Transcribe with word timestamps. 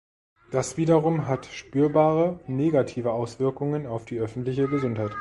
Das 0.49 0.77
wiederum 0.77 1.27
hat 1.27 1.45
spürbare 1.45 2.39
negative 2.47 3.11
Auswirkungen 3.13 3.85
auf 3.85 4.03
die 4.03 4.17
öffentliche 4.19 4.67
Gesundheit. 4.67 5.09